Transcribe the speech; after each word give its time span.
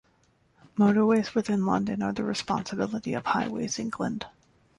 Motorways 0.79 1.35
within 1.35 1.63
London 1.63 2.01
are 2.01 2.11
the 2.11 2.23
responsibility 2.23 3.13
of 3.13 3.23
Highways 3.23 3.77
England. 3.77 4.25